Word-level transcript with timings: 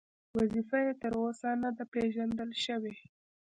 وظیفه 0.37 0.77
یې 0.85 0.93
تر 1.01 1.13
اوسه 1.21 1.49
نه 1.63 1.69
ده 1.77 1.83
پېژندل 1.93 2.49
شوې. 2.65 2.93